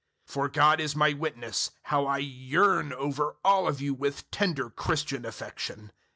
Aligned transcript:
001:008 0.25 0.31
For 0.33 0.47
God 0.49 0.79
is 0.79 0.95
my 0.95 1.13
witness 1.13 1.69
how 1.83 2.07
I 2.07 2.17
yearn 2.17 2.91
over 2.91 3.35
all 3.45 3.67
of 3.67 3.79
you 3.79 3.93
with 3.93 4.31
tender 4.31 4.71
Christian 4.71 5.25
affection. 5.27 5.91